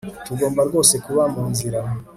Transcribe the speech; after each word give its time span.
Tugomba 0.25 0.61
rwose 0.69 0.93
kuba 1.05 1.23
munzira 1.33 1.79